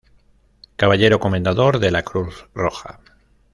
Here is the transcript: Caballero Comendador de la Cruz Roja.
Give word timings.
Caballero 0.77 1.19
Comendador 1.19 1.77
de 1.77 1.91
la 1.91 2.01
Cruz 2.01 2.47
Roja. 2.55 3.01